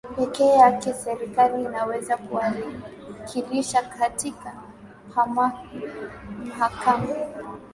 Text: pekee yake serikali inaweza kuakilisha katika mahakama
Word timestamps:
pekee 0.17 0.55
yake 0.57 0.93
serikali 0.93 1.63
inaweza 1.63 2.17
kuakilisha 2.17 3.81
katika 3.81 4.55
mahakama 5.27 7.07